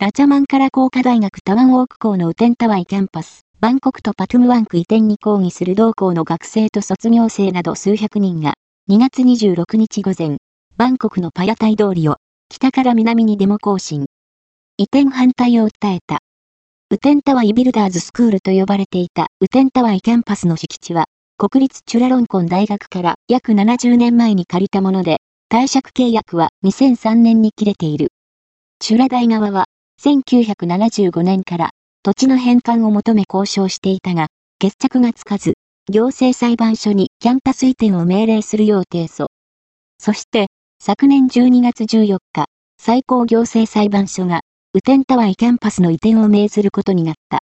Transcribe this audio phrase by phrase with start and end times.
[0.00, 8.54] ラチャマンカラ工科大学タワンオーク校のウテンタワイキャンパス、バンコクとパトゥムワンク移転に抗議する同校の学生と卒業生など数百人が、
[8.88, 10.36] 2月26日午前、
[10.76, 14.06] バンコクのパヤタイ通りを、北から南にデモ行進。
[14.76, 16.20] 移転反対を訴えた。
[16.90, 21.06] ウテンタワイビルダーズスクールと呼ばれていたウテンタワイキャンパスの敷地は、
[21.38, 25.16] 国立チュラロンコン大学から約70年前に借りたもので、
[25.48, 28.12] 貸借契約は2003年に切れている。
[28.78, 29.64] チュラ大側は、
[30.00, 31.70] 1975年から
[32.04, 35.54] 土地の返還を求め交渉していたが、決着がつかず、
[35.90, 39.26] 行政裁判所にキャンパス移転を命令するよう提訴。
[39.98, 40.46] そして、
[40.80, 42.46] 昨年12月14日、
[42.80, 44.40] 最高行政裁判所が、
[44.74, 47.36] ウテンタワイキャンパスの移転を命ずることになった。